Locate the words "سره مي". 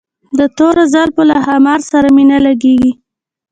1.91-2.23